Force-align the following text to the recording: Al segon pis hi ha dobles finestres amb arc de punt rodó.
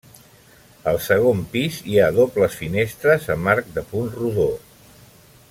Al 0.91 0.95
segon 1.07 1.43
pis 1.51 1.77
hi 1.91 1.99
ha 1.99 2.07
dobles 2.21 2.57
finestres 2.63 3.29
amb 3.35 3.53
arc 3.55 3.71
de 3.77 3.85
punt 3.93 4.11
rodó. 4.17 4.51